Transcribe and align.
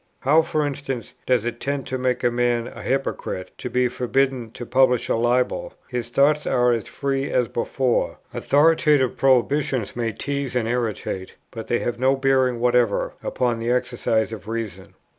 How, 0.21 0.41
for 0.41 0.65
instance, 0.65 1.13
does 1.27 1.45
it 1.45 1.59
tend 1.59 1.85
to 1.85 1.97
make 1.99 2.23
a 2.23 2.31
man 2.31 2.67
a 2.67 2.81
hypocrite, 2.81 3.51
to 3.59 3.69
be 3.69 3.87
forbidden 3.87 4.49
to 4.53 4.65
publish 4.65 5.09
a 5.09 5.15
libel? 5.15 5.75
his 5.89 6.09
thoughts 6.09 6.47
are 6.47 6.71
as 6.71 6.87
free 6.87 7.29
as 7.29 7.47
before: 7.47 8.17
authoritative 8.33 9.15
prohibitions 9.15 9.95
may 9.95 10.11
tease 10.11 10.55
and 10.55 10.67
irritate, 10.67 11.35
but 11.51 11.67
they 11.67 11.77
have 11.77 11.99
no 11.99 12.15
bearing 12.15 12.59
whatever 12.59 13.13
upon 13.21 13.59
the 13.59 13.69
exercise 13.69 14.33
of 14.33 14.47
reason. 14.47 14.95